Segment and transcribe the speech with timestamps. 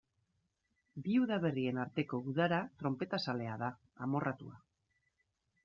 [1.07, 3.71] Bi udaberrien arteko udara tronpetazalea da,
[4.09, 4.59] amorratua.